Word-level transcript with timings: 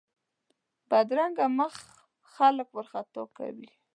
بدرنګه 0.89 1.45
مخ 1.57 1.73
خلک 2.33 2.67
وارخطا 2.73 3.23
کوي 3.37 3.69